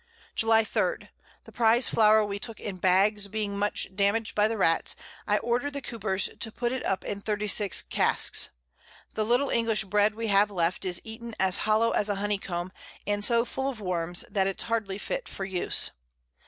[0.33, 1.09] July 3.
[1.43, 4.95] The Prize Flower we took in Bags being much damag'd by the Rats,
[5.27, 8.49] I order'd the Coopers to put it up in 36 Casks:
[9.13, 12.71] The little English Bread we have left is eaten as hollow as a Honeycomb,
[13.05, 15.91] and so full of Worms, that it's hardly fit for Use.